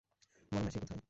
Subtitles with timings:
[0.51, 0.99] বলো না, সে কোথায়!